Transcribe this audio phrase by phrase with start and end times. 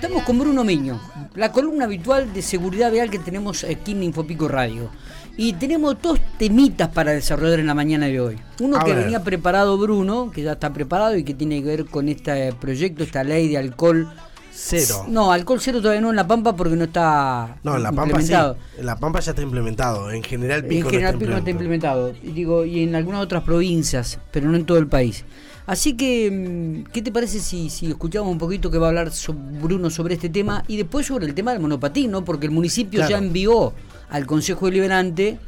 [0.00, 1.00] Estamos con Bruno Miño,
[1.34, 4.90] la columna habitual de seguridad vial que tenemos aquí en Infopico Radio.
[5.36, 8.38] Y tenemos dos temitas para desarrollar en la mañana de hoy.
[8.60, 12.08] Uno que venía preparado Bruno, que ya está preparado y que tiene que ver con
[12.08, 14.08] este proyecto, esta ley de alcohol
[14.52, 15.04] cero.
[15.08, 18.22] No, alcohol cero todavía no en La Pampa porque no está no, en La Pampa
[18.22, 18.32] sí.
[18.78, 20.12] En La Pampa ya está implementado.
[20.12, 22.14] En general Pico, en general, no, Pico está implementado.
[22.22, 25.24] Y digo, y en algunas otras provincias, pero no en todo el país.
[25.68, 29.12] Así que, mm, ¿qué te parece si, si escuchamos un poquito que va a hablar
[29.60, 32.24] Bruno sobre este tema y después sobre el tema del monopatín, ¿no?
[32.24, 33.74] Porque el municipio ya envió
[34.08, 35.38] al Consejo Deliberante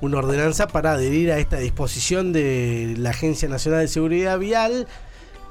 [0.00, 4.86] una ordenanza para adherir a esta disposición de la Agencia Nacional de Seguridad Vial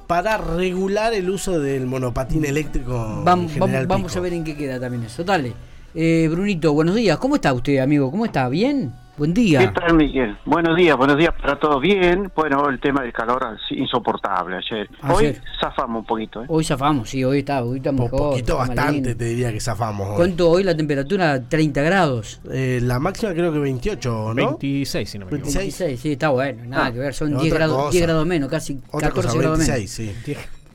[0.08, 3.22] para regular el uso del monopatín eléctrico.
[3.24, 5.24] Vamos, a ver en qué queda también eso.
[5.24, 5.54] Dale.
[5.94, 7.20] Eh, Brunito, buenos días.
[7.20, 8.10] ¿Cómo está usted, amigo?
[8.10, 8.50] ¿Cómo está?
[8.50, 8.94] ¿Bien?
[9.18, 9.62] Buen día.
[9.62, 10.38] ¿Qué tal, Miguel?
[10.46, 11.82] Buenos días, buenos días para todos.
[11.82, 14.88] Bien, bueno, el tema del calor insoportable ayer.
[15.10, 16.44] Hoy zafamos un poquito.
[16.44, 16.46] ¿eh?
[16.48, 18.14] Hoy zafamos, sí, hoy está, hoy está mejor.
[18.14, 20.10] Un poquito bastante, te diría que zafamos.
[20.10, 20.16] Hoy.
[20.18, 21.42] ¿Cuánto hoy la temperatura?
[21.42, 22.42] 30 grados.
[22.52, 24.36] Eh, la máxima creo que 28, ¿no?
[24.36, 25.58] 26, si no me equivoco.
[25.58, 28.80] 26, sí, está bueno, nada ah, que ver, son 10 grados, 10 grados menos, casi
[29.00, 29.90] 14 grados menos.
[29.90, 30.14] Sí.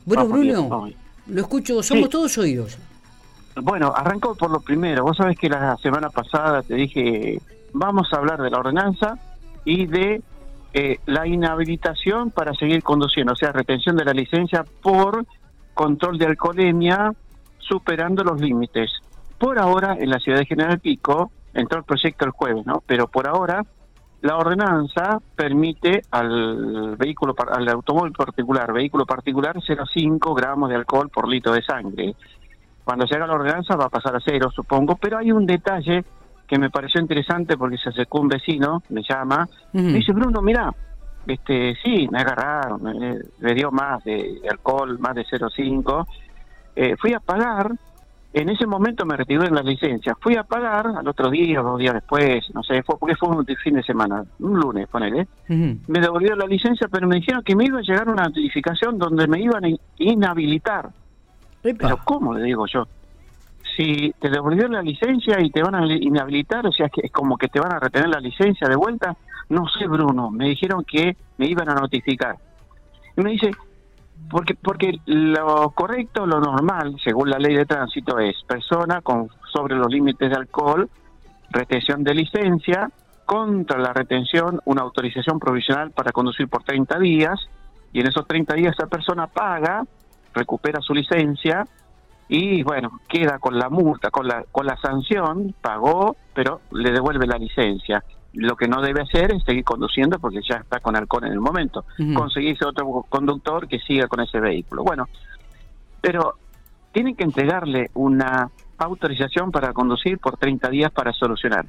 [0.05, 0.91] Bueno, Bruno,
[1.29, 2.77] lo escucho, somos todos oídos.
[3.55, 5.05] Bueno, arranco por lo primero.
[5.05, 7.39] Vos sabés que la semana pasada te dije
[7.73, 9.19] vamos a hablar de la ordenanza
[9.65, 10.23] y de
[10.75, 15.25] eh, la inhabilitación para seguir conduciendo, o sea, retención de la licencia por
[15.75, 17.13] control de alcoholemia
[17.59, 18.91] superando los límites.
[19.39, 22.83] Por ahora, en la ciudad de General Pico, entró el proyecto el jueves, ¿no?
[22.87, 23.65] Pero por ahora,
[24.23, 31.29] la ordenanza permite al vehículo, al automóvil particular, vehículo particular, 0,5 gramos de alcohol por
[31.29, 32.15] litro de sangre.
[32.85, 36.05] Cuando haga la ordenanza va a pasar a cero, supongo, pero hay un detalle
[36.53, 40.71] que me pareció interesante porque se acercó un vecino, me llama, me dice, Bruno, mira,
[41.27, 42.83] este, sí, me agarraron,
[43.41, 46.07] me, dio más de, alcohol, más de 0,5.
[46.77, 47.73] Eh, fui a pagar,
[48.35, 51.95] en ese momento me retiré la licencia, fui a pagar al otro día, dos días
[51.95, 55.29] después, no sé, fue porque fue un fin de semana, un lunes, ponele.
[55.49, 59.27] Me devolvieron la licencia, pero me dijeron que me iba a llegar una notificación donde
[59.27, 60.91] me iban a inhabilitar.
[61.63, 62.87] Pero ¿cómo le digo yo?
[63.77, 67.37] Si te devolvieron la licencia y te van a inhabilitar, o sea, que es como
[67.37, 69.17] que te van a retener la licencia de vuelta,
[69.49, 72.37] no sé, Bruno, me dijeron que me iban a notificar.
[73.17, 73.51] Y me dice,
[74.31, 79.77] porque porque lo correcto, lo normal, según la ley de tránsito, es persona con sobre
[79.77, 80.89] los límites de alcohol,
[81.51, 82.91] retención de licencia,
[83.27, 87.39] contra la retención, una autorización provisional para conducir por 30 días,
[87.93, 89.85] y en esos 30 días esa persona paga,
[90.35, 91.67] recupera su licencia,
[92.29, 97.27] y bueno, queda con la multa, con la, con la sanción, pagó, pero le devuelve
[97.27, 98.03] la licencia.
[98.33, 101.41] Lo que no debe hacer es seguir conduciendo porque ya está con alcohol en el
[101.41, 101.85] momento.
[102.15, 104.83] Conseguirse otro conductor que siga con ese vehículo.
[104.83, 105.09] Bueno,
[106.01, 106.37] pero
[106.93, 111.67] tienen que entregarle una autorización para conducir por 30 días para solucionar.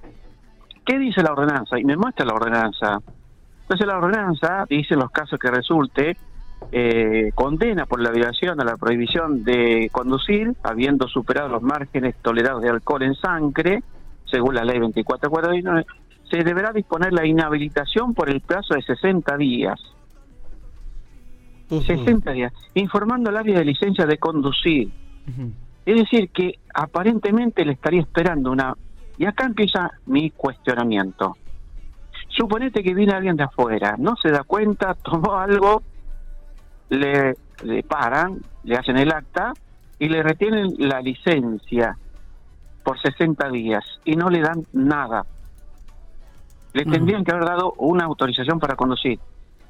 [0.85, 1.79] ¿Qué dice la ordenanza?
[1.79, 2.99] Y me muestra la ordenanza.
[3.61, 6.17] Entonces la ordenanza dice en los casos que resulte
[6.71, 12.61] eh, condena por la violación a la prohibición de conducir, habiendo superado los márgenes tolerados
[12.61, 13.83] de alcohol en sangre,
[14.29, 15.85] según la ley 2449,
[16.29, 19.79] se deberá disponer la inhabilitación por el plazo de 60 días.
[21.69, 24.91] 60 días, informando al área de licencia de conducir.
[25.85, 28.75] Es decir, que aparentemente le estaría esperando una...
[29.17, 31.35] Y acá empieza mi cuestionamiento.
[32.29, 35.83] Suponete que viene alguien de afuera, no se da cuenta, tomó algo
[36.93, 39.53] le, paran, le hacen el acta
[39.99, 41.97] y le retienen la licencia
[42.83, 45.25] por 60 días y no le dan nada.
[46.73, 49.19] Le tendrían que haber dado una autorización para conducir.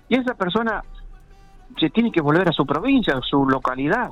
[0.08, 0.84] Y esa persona
[1.78, 4.12] se tiene que volver a su provincia, a su localidad.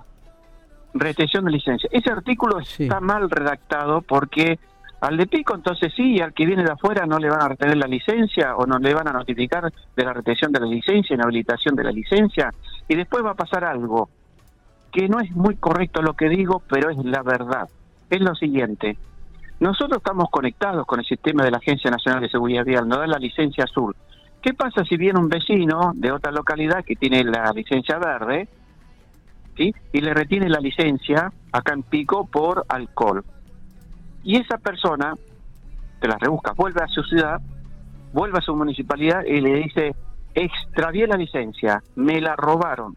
[0.94, 1.90] Retención de licencia.
[1.92, 4.60] Ese artículo está mal redactado porque
[5.02, 7.50] al de pico, entonces sí, y al que viene de afuera no le van a
[7.50, 11.16] retener la licencia o no le van a notificar de la retención de la licencia,
[11.16, 12.54] inhabilitación de la licencia,
[12.88, 14.10] y después va a pasar algo
[14.92, 17.68] que no es muy correcto lo que digo, pero es la verdad.
[18.10, 18.98] Es lo siguiente,
[19.62, 23.06] nosotros estamos conectados con el sistema de la Agencia Nacional de Seguridad Vial, nos da
[23.06, 23.96] la licencia azul.
[24.42, 28.50] ¿Qué pasa si viene un vecino de otra localidad que tiene la licencia verde
[29.56, 29.72] ¿sí?
[29.94, 33.24] y le retiene la licencia acá en Pico por alcohol?
[34.24, 35.14] Y esa persona,
[36.00, 37.40] te la rebusca, vuelve a su ciudad,
[38.14, 39.96] vuelve a su municipalidad y le dice,
[40.34, 42.96] extravié la licencia, me la robaron.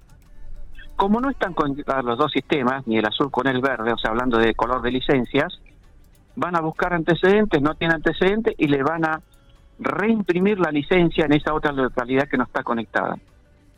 [0.97, 4.11] Como no están conectados los dos sistemas, ni el azul con el verde, o sea,
[4.11, 5.61] hablando de color de licencias,
[6.37, 9.21] van a buscar antecedentes, no tiene antecedentes y le van a
[9.79, 13.17] reimprimir la licencia en esa otra localidad que no está conectada.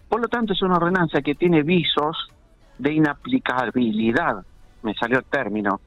[0.09, 2.29] Por lo tanto, es una ordenanza que tiene visos
[2.79, 4.45] de inaplicabilidad
[4.87, 5.81] me salió el término.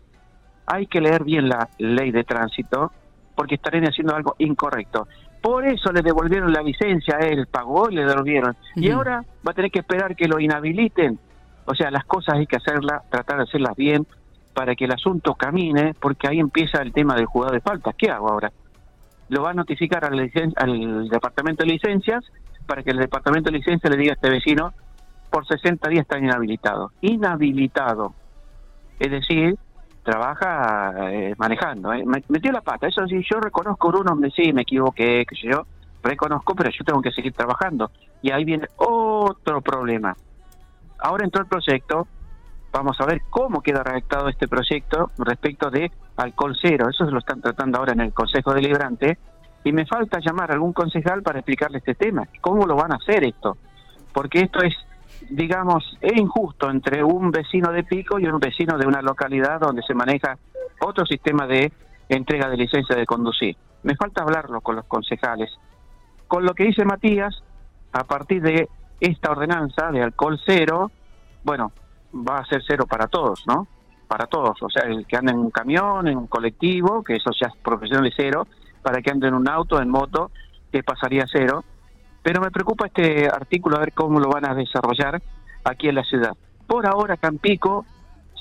[0.69, 2.91] Hay que leer bien la ley de tránsito
[3.35, 5.07] porque estarían haciendo algo incorrecto.
[5.41, 8.55] Por eso le devolvieron la licencia a él, pagó y le devolvieron.
[8.75, 11.17] Y ahora va a tener que esperar que lo inhabiliten.
[11.65, 14.05] O sea, las cosas hay que hacerlas, tratar de hacerlas bien
[14.53, 17.95] para que el asunto camine, porque ahí empieza el tema del juzgado de faltas.
[17.97, 18.51] ¿Qué hago ahora?
[19.29, 22.25] Lo va a notificar al, al departamento de licencias
[22.65, 24.73] para que el departamento de licencias le diga a este vecino
[25.29, 26.91] por 60 días está inhabilitado.
[27.01, 28.13] Inhabilitado.
[28.99, 29.57] Es decir,
[30.09, 31.93] trabaja eh, manejando.
[31.93, 32.03] eh.
[32.05, 32.87] Me- Metió la pata.
[32.87, 35.65] Eso sí, yo reconozco, Bruno, me, sí, me equivoqué, que yo.
[36.01, 37.91] Reconozco, pero yo tengo que seguir trabajando.
[38.21, 40.15] Y ahí viene otro problema.
[40.99, 42.07] Ahora entró el proyecto.
[42.71, 46.87] Vamos a ver cómo queda redactado este proyecto respecto de alcohol cero.
[46.89, 49.17] Eso se lo están tratando ahora en el Consejo Deliberante.
[49.63, 52.23] Y me falta llamar a algún concejal para explicarle este tema.
[52.41, 53.57] ¿Cómo lo van a hacer esto?
[54.13, 54.73] Porque esto es,
[55.29, 59.81] digamos, es injusto entre un vecino de Pico y un vecino de una localidad donde
[59.83, 60.37] se maneja
[60.81, 61.71] otro sistema de
[62.07, 63.55] entrega de licencia de conducir.
[63.83, 65.51] Me falta hablarlo con los concejales.
[66.27, 67.43] Con lo que dice Matías,
[67.91, 68.67] a partir de
[68.99, 70.91] esta ordenanza de alcohol cero,
[71.43, 71.71] bueno,
[72.13, 73.67] va a ser cero para todos, ¿no?
[74.07, 77.29] Para todos, o sea, el que anda en un camión, en un colectivo, que eso
[77.39, 78.47] ya es profesión de cero,
[78.81, 80.31] para que ande en un auto, en moto,
[80.71, 81.63] que pasaría cero.
[82.29, 85.19] Pero me preocupa este artículo a ver cómo lo van a desarrollar
[85.63, 86.37] aquí en la ciudad.
[86.67, 87.87] Por ahora, Campico,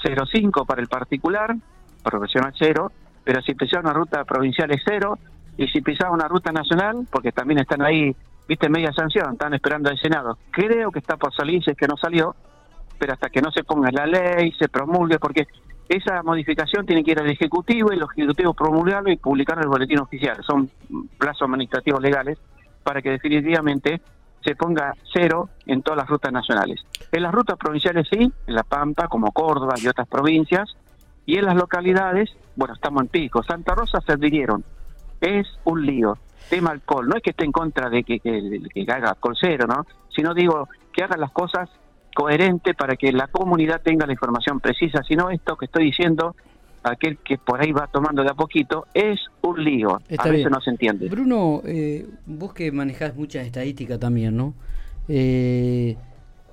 [0.04, 1.56] 0,5 para el particular,
[2.04, 2.92] profesional cero,
[3.24, 5.18] pero si pisaba una ruta provincial es cero,
[5.56, 8.14] y si pisaba una ruta nacional, porque también están ahí,
[8.46, 10.36] viste, media sanción, están esperando al Senado.
[10.50, 12.36] Creo que está por salir, si es que no salió,
[12.98, 15.46] pero hasta que no se ponga la ley, se promulgue, porque
[15.88, 19.70] esa modificación tiene que ir al Ejecutivo y el Ejecutivo promulgarlo y publicarlo en el
[19.70, 20.36] boletín oficial.
[20.46, 20.68] Son
[21.16, 22.38] plazos administrativos legales
[22.82, 24.00] para que definitivamente
[24.44, 26.80] se ponga cero en todas las rutas nacionales.
[27.12, 30.76] En las rutas provinciales sí, en La Pampa, como Córdoba y otras provincias,
[31.26, 33.42] y en las localidades, bueno, estamos en pico.
[33.42, 34.64] Santa Rosa se advirieron,
[35.20, 36.16] es un lío.
[36.48, 38.20] Tema alcohol, no es que esté en contra de que,
[38.90, 39.84] haga alcohol cero, ¿no?
[40.14, 41.68] Sino digo que hagan las cosas
[42.14, 46.34] coherente para que la comunidad tenga la información precisa, sino esto que estoy diciendo,
[46.82, 50.00] aquel que por ahí va tomando de a poquito, es un lío.
[50.08, 50.50] Está a veces bien.
[50.50, 51.08] no se entiende.
[51.08, 54.54] Bruno, eh, vos que manejás muchas estadísticas también, ¿no?
[55.08, 55.96] Eh,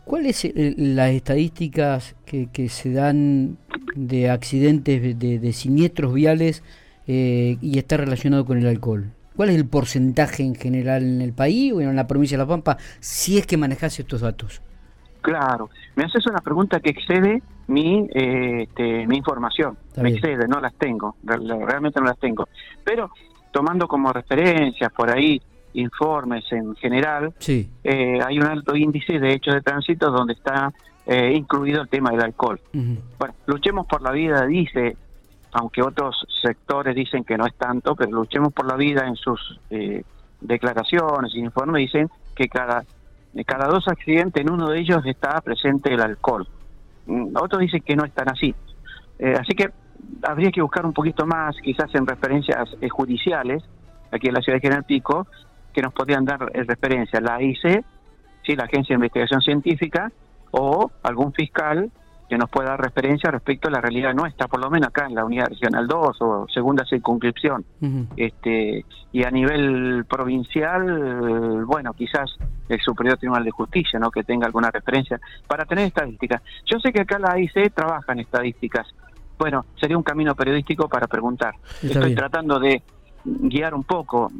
[0.06, 3.58] ¿Cuáles eh, las estadísticas que, que se dan
[3.96, 6.64] de accidentes, de, de siniestros viales
[7.08, 9.12] eh, y está relacionado con el alcohol?
[9.36, 12.48] ¿Cuál es el porcentaje en general en el país o en la provincia de La
[12.48, 14.62] Pampa si es que manejás estos datos?
[15.22, 20.24] Claro, me haces una pregunta que excede mi eh, este, mi información, Está me bien.
[20.24, 22.48] excede, no las tengo, re- realmente no las tengo.
[22.84, 23.10] Pero
[23.52, 25.42] tomando como referencias por ahí
[25.74, 27.70] informes en general, Sí.
[27.84, 30.72] eh, hay un alto índice de hechos de tránsito donde está
[31.06, 32.60] eh, incluido el tema del alcohol.
[32.74, 34.96] Bueno, luchemos por la vida, dice,
[35.52, 39.60] aunque otros sectores dicen que no es tanto, pero luchemos por la vida en sus
[39.70, 40.04] eh,
[40.42, 42.84] declaraciones y informes dicen que cada,
[43.46, 46.48] cada dos accidentes en uno de ellos está presente el alcohol.
[47.06, 48.54] Mm, Otros dicen que no están así.
[49.20, 49.72] Eh, así que
[50.24, 53.64] habría que buscar un poquito más, quizás en referencias eh, judiciales,
[54.12, 55.28] aquí en la ciudad de General Pico,
[55.74, 57.84] que nos podrían dar eh, referencia, la AIC,
[58.44, 60.12] sí, la Agencia de Investigación Científica,
[60.52, 61.92] o algún fiscal
[62.28, 65.16] que nos pueda dar referencia respecto a la realidad nuestra, por lo menos acá en
[65.16, 67.64] la Unidad Regional 2 o segunda circunscripción.
[68.18, 72.36] Este, y a nivel provincial, bueno, quizás
[72.68, 74.10] el Superior Tribunal de Justicia, ¿no?
[74.10, 76.42] que tenga alguna referencia para tener estadísticas.
[76.66, 78.88] Yo sé que acá la AIC trabaja en estadísticas.
[79.38, 81.54] Bueno, sería un camino periodístico para preguntar.
[81.76, 82.16] Está Estoy bien.
[82.16, 82.82] tratando de
[83.26, 84.32] guiar un poco.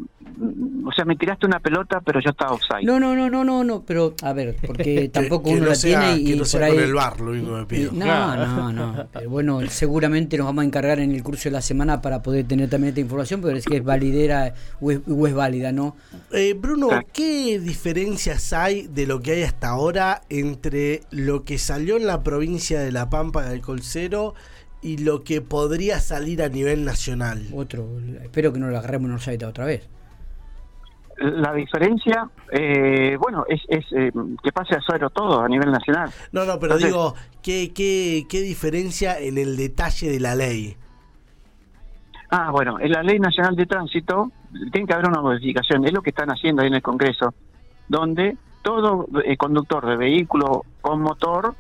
[0.86, 2.84] O sea, me tiraste una pelota, pero yo estaba offside.
[2.84, 5.76] No, no, no, no, no, no, pero a ver, porque tampoco que uno no la
[5.76, 6.74] sea, tiene y que no por sea ahí...
[6.74, 7.92] con el bar, lo único que pido.
[7.94, 9.08] No, no, no.
[9.14, 12.46] Pero bueno, seguramente nos vamos a encargar en el curso de la semana para poder
[12.46, 15.96] tener también esta información, pero es que es validera o es, o es válida, ¿no?
[16.32, 16.90] Eh, Bruno.
[17.14, 22.24] ¿qué diferencias hay de lo que hay hasta ahora entre lo que salió en la
[22.24, 24.34] provincia de La Pampa de alcohol cero
[24.86, 27.48] y lo que podría salir a nivel nacional?
[27.56, 27.88] Otro,
[28.22, 29.90] espero que no lo agarremos en Orsaita otra vez.
[31.18, 34.12] La diferencia, eh, bueno, es, es eh,
[34.44, 36.12] que pase a cero todo a nivel nacional.
[36.32, 40.78] No, no, pero Entonces- digo, ¿qué, qué, ¿qué diferencia en el detalle de la ley?
[42.30, 44.32] Ah, bueno, en la Ley Nacional de Tránsito
[44.72, 47.34] tiene que haber una modificación, es lo que están haciendo ahí en el Congreso,
[47.88, 51.56] donde todo eh, conductor de vehículo con motor,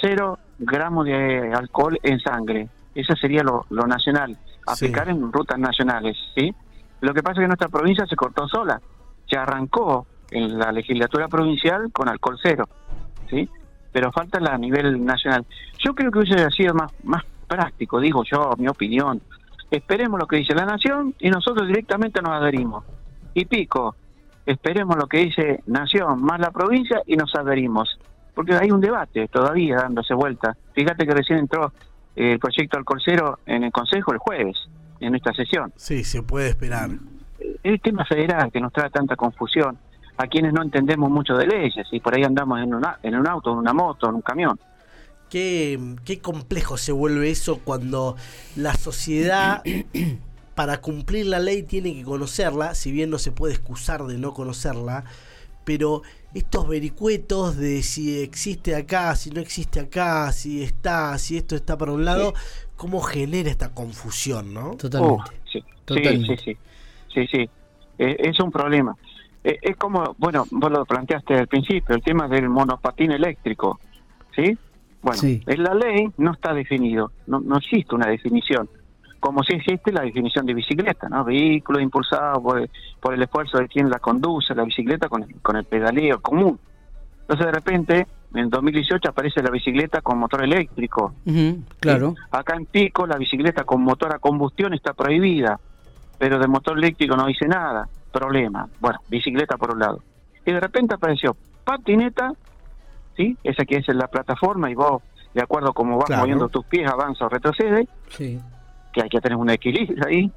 [0.00, 2.68] cero gramos de alcohol en sangre.
[2.94, 4.86] Eso sería lo, lo nacional, Sí.
[4.86, 6.54] aplicar en rutas nacionales, ¿sí?
[7.00, 8.80] Lo que pasa es que nuestra provincia se cortó sola,
[9.28, 12.66] se arrancó en la legislatura provincial con alcohol cero,
[13.28, 13.48] ¿sí?
[13.92, 15.44] pero falta la a nivel nacional.
[15.78, 19.20] Yo creo que hubiese sido más, más práctico, digo yo, mi opinión.
[19.70, 22.84] Esperemos lo que dice la Nación y nosotros directamente nos adherimos.
[23.34, 23.94] Y pico,
[24.46, 27.98] esperemos lo que dice Nación más la provincia y nos adherimos.
[28.34, 30.56] Porque hay un debate todavía dándose vuelta.
[30.72, 31.72] Fíjate que recién entró
[32.16, 34.56] eh, el proyecto al Colcero en el Consejo el jueves,
[35.00, 35.72] en esta sesión.
[35.76, 36.90] Sí, se puede esperar.
[37.62, 39.78] El tema federal que nos trae tanta confusión
[40.16, 43.26] a quienes no entendemos mucho de leyes y por ahí andamos en, una, en un
[43.26, 44.58] auto, en una moto, en un camión.
[45.28, 48.16] Qué, qué complejo se vuelve eso cuando
[48.56, 49.62] la sociedad
[50.54, 54.32] para cumplir la ley tiene que conocerla, si bien no se puede excusar de no
[54.32, 55.04] conocerla,
[55.64, 56.02] pero
[56.34, 61.78] estos vericuetos de si existe acá, si no existe acá, si está, si esto está
[61.78, 62.34] para un lado,
[62.76, 64.72] cómo genera esta confusión, ¿no?
[64.72, 65.30] Totalmente.
[65.30, 66.56] Uh, sí, sí, sí,
[67.14, 67.50] sí, sí,
[67.98, 68.96] eh, es un problema.
[69.44, 73.78] Eh, es como, bueno, vos lo planteaste al principio, el tema del monopatín eléctrico,
[74.34, 74.58] ¿sí?
[75.02, 78.68] Bueno, en la ley no está definido, no, no existe una definición,
[79.24, 81.24] como si existe la definición de bicicleta, ¿no?
[81.24, 85.64] Vehículo impulsado por, el esfuerzo de quien la conduce, la bicicleta con el, con el
[85.64, 86.60] pedaleo común.
[87.22, 91.14] Entonces de repente, en 2018 aparece la bicicleta con motor eléctrico.
[91.80, 92.14] claro.
[92.32, 95.58] Acá en Pico la bicicleta con motor a combustión está prohibida,
[96.18, 98.68] pero de motor eléctrico no dice nada problema.
[98.78, 100.02] Bueno, bicicleta por un lado.
[100.44, 102.34] Y de repente apareció patineta,
[103.16, 103.38] ¿sí?
[103.42, 105.02] Esa que es la plataforma y vos,
[105.32, 107.88] de acuerdo a cómo vas moviendo tus pies, avanza o retrocede.
[108.10, 108.38] Sí.
[108.94, 110.30] Que hay que tener un equilibrio ahí.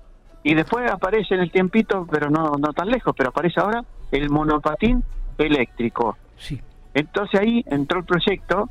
[0.43, 4.29] Y después aparece en el tiempito, pero no, no tan lejos, pero aparece ahora el
[4.29, 5.03] monopatín
[5.37, 6.17] eléctrico.
[6.37, 6.59] Sí.
[6.93, 8.69] Entonces ahí entró el proyecto,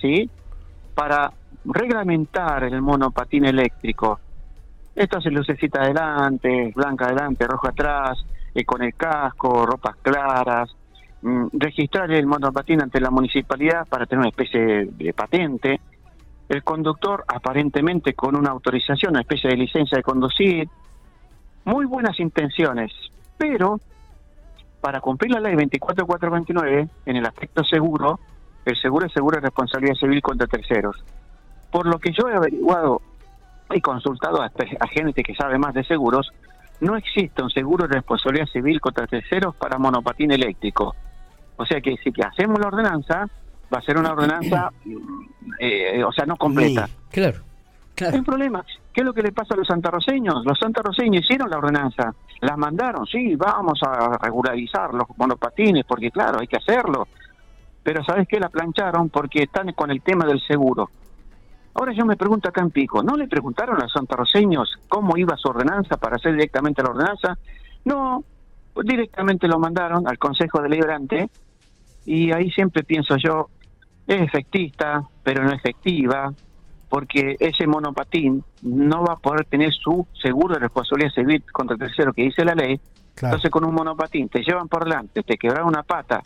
[0.00, 0.30] ¿sí?
[0.94, 1.32] Para
[1.64, 4.20] reglamentar el monopatín eléctrico.
[4.94, 8.18] Esto hace lucecita adelante, blanca adelante, roja atrás,
[8.54, 10.74] eh, con el casco, ropas claras,
[11.22, 15.80] mm, registrar el monopatín ante la municipalidad para tener una especie de, patente,
[16.48, 20.68] el conductor aparentemente con una autorización, una especie de licencia de conducir,
[21.64, 22.92] muy buenas intenciones,
[23.36, 23.80] pero
[24.80, 28.20] para cumplir la ley 24429, en el aspecto seguro,
[28.64, 30.96] el seguro es seguro de responsabilidad civil contra terceros.
[31.70, 33.02] Por lo que yo he averiguado
[33.70, 34.50] y consultado a,
[34.88, 36.30] gente que sabe más de seguros,
[36.80, 40.94] no existe un seguro de responsabilidad civil contra terceros para monopatín eléctrico.
[41.56, 43.26] O sea que si hacemos la ordenanza,
[43.72, 44.70] va a ser una ordenanza,
[45.58, 46.88] eh, o sea, no completa.
[47.10, 47.38] claro,
[47.94, 48.14] claro.
[48.14, 48.64] Hay un problema.
[48.92, 50.44] ¿Qué es lo que le pasa a los santarroseños?
[50.44, 56.40] Los santarroseños hicieron la ordenanza, las mandaron, sí, vamos a regularizar los monopatines, porque claro,
[56.40, 57.06] hay que hacerlo.
[57.82, 58.40] Pero ¿sabes qué?
[58.40, 60.90] La plancharon porque están con el tema del seguro.
[61.74, 65.36] Ahora yo me pregunto acá en Pico, ¿no le preguntaron a los santarroseños cómo iba
[65.36, 67.38] su ordenanza para hacer directamente la ordenanza?
[67.84, 68.24] No,
[68.82, 71.30] directamente lo mandaron al Consejo Deliberante
[72.04, 73.48] y ahí siempre pienso yo,
[74.08, 76.32] es efectista, pero no efectiva,
[76.88, 81.80] porque ese monopatín no va a poder tener su seguro de responsabilidad civil contra el
[81.80, 82.80] tercero que dice la ley.
[83.20, 86.22] Entonces con un monopatín te llevan por delante, te quebran una pata,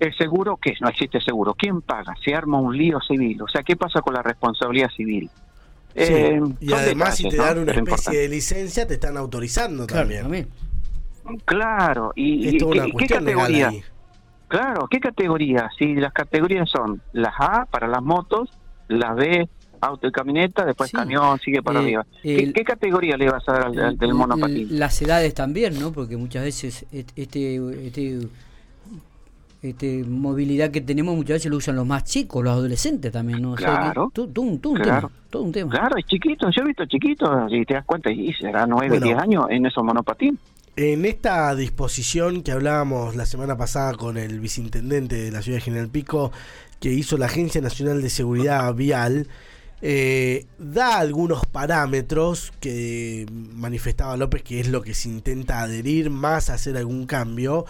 [0.00, 0.74] el seguro, ¿qué?
[0.80, 1.54] No existe seguro.
[1.54, 2.14] ¿Quién paga?
[2.24, 3.42] Se arma un lío civil.
[3.42, 5.30] O sea, ¿qué pasa con la responsabilidad civil?
[5.94, 10.48] Eh, y además, si te dan una especie de licencia, te están autorizando también.
[11.44, 13.70] Claro, y, ¿qué, categoría?
[14.50, 15.70] Claro, ¿qué categoría?
[15.78, 18.50] Si las categorías son las A para las motos,
[18.88, 19.48] las B
[19.80, 22.06] auto y camioneta, después camión, sigue para eh, arriba.
[22.22, 24.66] ¿Qué, categoría le vas a dar al, del monopatín?
[24.76, 25.92] Las edades también, ¿no?
[25.92, 28.28] Porque muchas veces este, este
[29.62, 33.54] este, movilidad que tenemos muchas veces lo usan los más chicos, los adolescentes también, ¿no?
[33.54, 34.10] Claro.
[34.12, 35.70] todo, un, Tema, todo un tema.
[35.70, 39.18] Claro, es chiquito, yo he visto chiquitos, si te das cuenta, y será 9, 10
[39.18, 40.38] años en esos monopatín.
[40.76, 45.62] En esta disposición que hablábamos la semana pasada con el viceintendente de la ciudad de
[45.62, 46.32] General Pico,
[46.78, 49.28] que hizo la Agencia Nacional de Seguridad Vial,
[49.82, 56.50] eh, da algunos parámetros que manifestaba López que es lo que se intenta adherir más
[56.50, 57.66] a hacer algún cambio.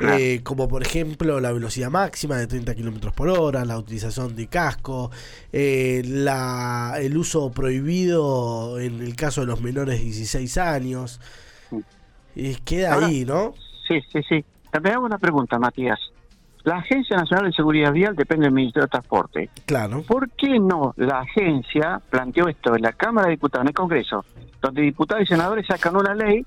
[0.00, 4.48] Eh, como por ejemplo la velocidad máxima de 30 kilómetros por hora, la utilización de
[4.48, 5.12] casco,
[5.52, 11.20] eh, la, el uso prohibido en el caso de los menores de 16 años.
[12.34, 13.54] Y queda ahí, ¿no?
[13.86, 14.44] Sí, sí, sí.
[14.82, 16.00] Me hago una pregunta, Matías.
[16.64, 19.50] La Agencia Nacional de Seguridad Vial depende del Ministerio de Transporte.
[19.66, 20.02] Claro.
[20.02, 24.24] ¿Por qué no la agencia planteó esto en la Cámara de Diputados, en el Congreso,
[24.62, 26.44] donde diputados y senadores sacan una ley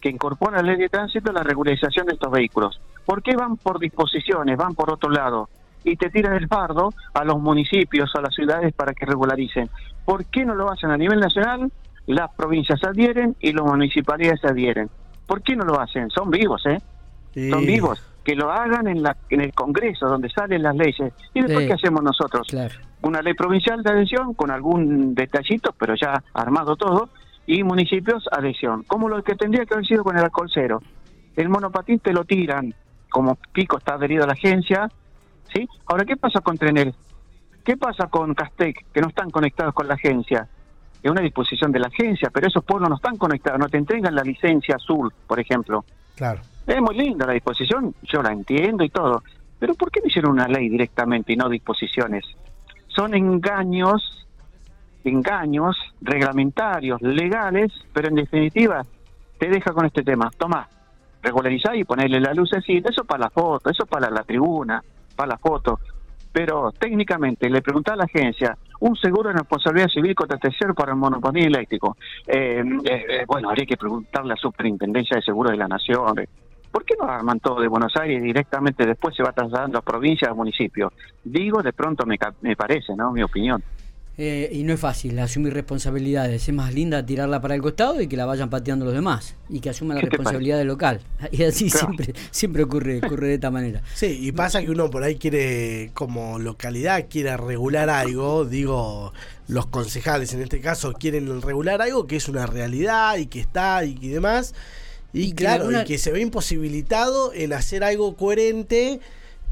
[0.00, 2.80] que incorpora la ley de tránsito la regularización de estos vehículos.
[3.04, 5.50] ¿Por qué van por disposiciones, van por otro lado?
[5.84, 9.68] Y te tiran el fardo a los municipios, a las ciudades para que regularicen.
[10.04, 11.70] ¿Por qué no lo hacen a nivel nacional?
[12.06, 14.88] Las provincias adhieren y los municipalidades adhieren.
[15.28, 16.10] ¿Por qué no lo hacen?
[16.10, 16.80] Son vivos, ¿eh?
[17.50, 18.02] Son vivos.
[18.24, 21.12] que lo hagan en, la, en el Congreso, donde salen las leyes.
[21.34, 21.66] ¿Y después Sí.
[21.68, 22.46] qué hacemos nosotros?
[22.48, 22.74] Claro.
[23.02, 27.08] Una ley provincial de adhesión con algún detallito, pero ya armado todo,
[27.46, 30.82] y municipios adhesión, como lo que tendría que haber sido con el alcohol cero.
[31.36, 32.74] El monopatín te lo tiran,
[33.08, 34.90] como Pico está adherido a la agencia,
[35.54, 35.66] ¿sí?
[35.86, 36.92] Ahora, ¿qué pasa con Trenel?
[37.64, 40.48] ¿Qué pasa con Castec, que no están conectados con la agencia?
[41.02, 44.14] Es una disposición de la agencia, pero esos pueblos no están conectados, no te entregan
[44.14, 45.84] la licencia azul, por ejemplo.
[46.16, 46.40] Claro.
[46.66, 49.22] Es muy linda la disposición, yo la entiendo y todo,
[49.58, 52.24] pero ¿por qué no hicieron una ley directamente y no disposiciones?
[52.88, 54.26] Son engaños,
[55.04, 58.82] engaños reglamentarios, legales, pero en definitiva
[59.38, 60.30] te deja con este tema.
[60.36, 60.68] Toma,
[61.22, 64.82] regularizar y ponerle la lucecita, eso para la foto, eso para la tribuna,
[65.16, 65.78] para la foto.
[66.38, 70.92] Pero técnicamente le preguntaba a la agencia, un seguro de responsabilidad civil contra tercero para
[70.92, 71.96] el monopolio eléctrico.
[72.28, 76.14] Eh, eh, eh, bueno, habría que preguntarle a la Superintendencia de Seguros de la Nación.
[76.70, 79.82] ¿Por qué no arman todo de Buenos Aires y directamente después se va trasladando a
[79.82, 80.92] provincias, a municipios?
[81.24, 83.10] Digo, de pronto me, me parece, ¿no?
[83.10, 83.60] Mi opinión.
[84.20, 86.48] Eh, y no es fácil asumir responsabilidades.
[86.48, 89.36] Es más linda tirarla para el costado y que la vayan pateando los demás.
[89.48, 91.00] Y que asuman la ¿Qué te responsabilidad del local.
[91.30, 91.86] Y así Claro.
[91.86, 93.80] siempre, siempre ocurre, ocurre de esta manera.
[93.94, 99.12] Sí, y pasa que uno por ahí quiere, como localidad, quiere regular algo, digo,
[99.46, 103.84] los concejales en este caso quieren regular algo que es una realidad y que está
[103.84, 104.52] y, y demás.
[105.12, 108.98] Y, Y que claro, alguna- y que se ve imposibilitado en hacer algo coherente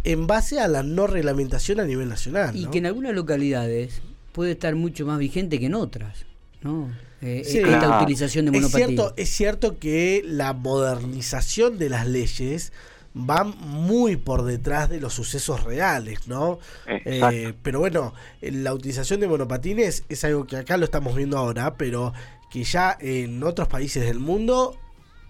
[0.02, 2.56] en base a la no reglamentación a nivel nacional.
[2.56, 2.70] Y ¿no?
[2.72, 4.02] que en algunas localidades
[4.36, 6.26] puede estar mucho más vigente que en otras.
[6.60, 6.90] ¿no?
[7.22, 7.58] Eh, Sí.
[7.58, 12.70] esta utilización de es cierto, es cierto que la modernización de las leyes
[13.16, 16.58] va muy por detrás de los sucesos reales, ¿no?
[16.86, 18.12] Eh, pero bueno,
[18.42, 22.12] la utilización de monopatines es algo que acá lo estamos viendo ahora, pero
[22.50, 24.76] que ya en otros países del mundo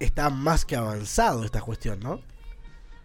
[0.00, 2.18] está más que avanzado esta cuestión, ¿no?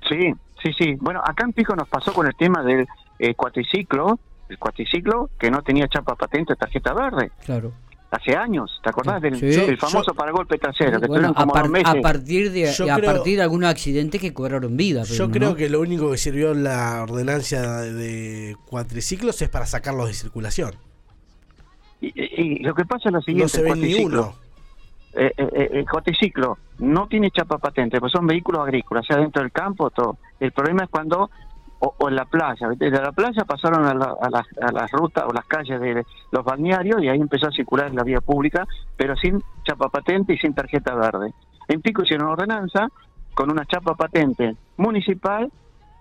[0.10, 0.96] Sí, sí, sí.
[1.00, 2.88] Bueno, acá en Pico nos pasó con el tema del
[3.20, 4.20] eh, cuatriciclo,
[4.52, 7.72] el cuatriciclo que no tenía chapa patente, tarjeta verde, Claro.
[8.12, 8.80] hace años.
[8.84, 9.46] ¿Te acordás del Sí.
[9.46, 11.00] del famoso Yo- para golpe trasero?
[11.00, 11.88] Que Bueno, a, como par- dos meses.
[11.88, 15.04] a partir de Yo a creo- partir de algunos accidentes que cobraron vida.
[15.04, 20.14] Yo creo que lo único que sirvió la ordenancia de cuatriciclos es para sacarlos de
[20.14, 20.74] circulación.
[22.02, 24.22] Y, y- y lo que pasa es lo siguiente: No se el ve ni cuatriciclo,
[24.22, 24.36] uno.
[25.14, 29.42] eh, eh, eh, el cuatriciclo no tiene chapa patente, pues son vehículos agrícolas, sea dentro
[29.42, 30.18] del campo, todo.
[30.40, 31.30] El problema es cuando,
[31.84, 32.90] o, en la playa, ¿viste?
[32.92, 36.06] de la playa pasaron a, la- a las, a las rutas o las calles de
[36.32, 38.66] los balnearios y ahí empezó a circular en la vía pública,
[38.96, 41.34] pero sin chapa patente y sin tarjeta verde.
[41.68, 42.88] En Pico hicieron una ordenanza
[43.34, 45.52] con una chapa patente municipal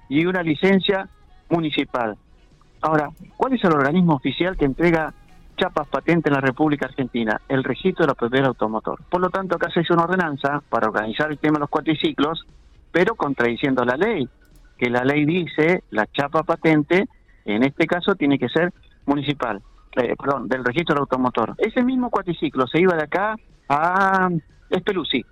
[0.09, 1.09] y una licencia
[1.49, 2.17] municipal.
[2.83, 5.13] Ahora, ¿cuál es el organismo oficial que entrega
[5.57, 7.41] chapas patentes en la República Argentina?
[7.49, 8.99] El registro de la propiedad automotor.
[9.11, 12.45] Por lo tanto, acá se hizo una ordenanza para organizar el tema de los cuatriciclos,
[12.91, 14.29] pero contradiciendo la ley,
[14.81, 17.07] que la ley dice la chapa patente,
[17.45, 18.73] en este caso, tiene que ser
[19.05, 19.61] municipal,
[19.97, 21.55] eh, perdón, del registro del automotor.
[21.59, 23.37] Ese mismo cuatriciclo se iba de acá
[23.69, 24.31] a
[24.71, 25.23] Espeluzzi.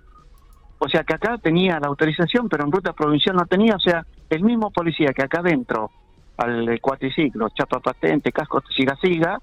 [0.77, 3.75] O sea que acá tenía la autorización, pero en ruta provincial no tenía.
[3.75, 5.89] O sea, el mismo policía que acá adentro
[6.37, 9.39] al cuatriciclo, chapa patente, casco, siga, siga,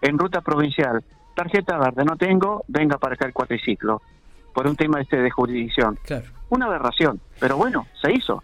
[0.00, 1.04] en ruta provincial,
[1.36, 4.00] tarjeta verde no tengo, venga para acá el cuatriciclo,
[4.54, 5.98] por un tema este de jurisdicción.
[6.02, 6.26] Claro.
[6.48, 8.42] Una aberración, pero bueno, se hizo.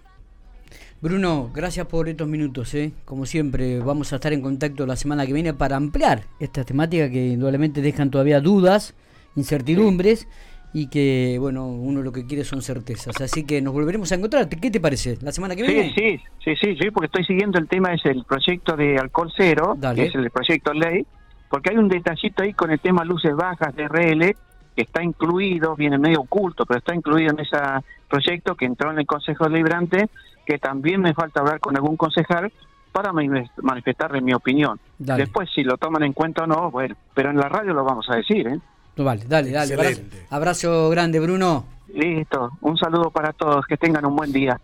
[1.03, 2.75] Bruno, gracias por estos minutos.
[2.75, 2.93] ¿eh?
[3.07, 7.09] Como siempre, vamos a estar en contacto la semana que viene para ampliar esta temática
[7.11, 8.95] que indudablemente dejan todavía dudas,
[9.35, 10.29] incertidumbres
[10.75, 13.19] y que, bueno, uno lo que quiere son certezas.
[13.23, 14.47] Así que nos volveremos a encontrar.
[14.51, 15.17] ¿Qué te parece?
[15.23, 15.95] ¿La semana que viene?
[15.95, 19.33] Sí, sí, sí, sí, sí, porque estoy siguiendo el tema, es el proyecto de alcohol
[19.35, 20.03] cero, Dale.
[20.03, 21.07] que es el proyecto ley,
[21.49, 24.37] porque hay un detallito ahí con el tema luces bajas de RL,
[24.77, 27.57] que está incluido, viene medio oculto, pero está incluido en ese
[28.07, 30.11] proyecto que entró en el Consejo Deliberante,
[30.51, 32.53] que también me falta hablar con algún concejal
[32.91, 34.81] para manif- manifestarle mi opinión.
[34.99, 35.23] Dale.
[35.23, 38.11] Después, si lo toman en cuenta o no, bueno, pero en la radio lo vamos
[38.11, 38.59] a decir, ¿eh?
[38.97, 39.75] No, vale, dale, dale.
[39.75, 41.65] Abrazo, abrazo grande, Bruno.
[41.95, 44.59] Listo, un saludo para todos, que tengan un buen día.